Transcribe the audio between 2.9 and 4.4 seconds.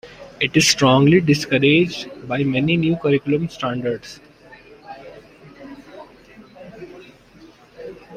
curriculum standards.